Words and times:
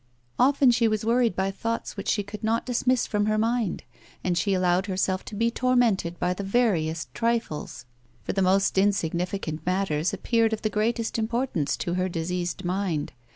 Often 0.39 0.71
she 0.71 0.87
was 0.87 1.05
worried 1.05 1.35
by 1.35 1.51
thoughts 1.51 1.95
which 1.95 2.07
she 2.09 2.23
could 2.23 2.43
not 2.43 2.65
dismiss 2.65 3.05
from 3.05 3.27
her 3.27 3.37
mind, 3.37 3.83
and 4.23 4.35
she 4.35 4.55
allowed 4.55 4.87
herself 4.87 5.23
to 5.25 5.35
be 5.35 5.51
tor 5.51 5.75
mented 5.75 6.17
by 6.17 6.33
the 6.33 6.43
veriest 6.43 7.13
trifles, 7.13 7.85
for 8.23 8.33
the 8.33 8.41
most 8.41 8.79
insignificant 8.79 9.63
matters 9.63 10.11
appeared 10.11 10.53
of 10.53 10.63
the 10.63 10.71
greatest 10.71 11.19
importance 11.19 11.77
to 11.77 11.93
her 11.93 12.09
diseased 12.09 12.65
mind. 12.65 13.13